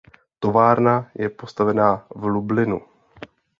Továrna 0.39 1.09
je 1.15 1.29
postavena 1.29 2.05
v 2.15 2.25
Lublinu. 2.25 2.81